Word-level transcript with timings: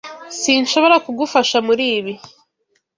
Sinshobora 0.41 0.95
kugufasha 1.05 1.57
muribi. 1.67 2.13